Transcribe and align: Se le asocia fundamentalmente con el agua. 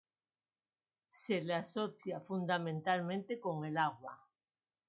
Se 1.19 1.41
le 1.41 1.53
asocia 1.53 2.21
fundamentalmente 2.21 3.39
con 3.39 3.63
el 3.65 3.77
agua. 3.77 4.17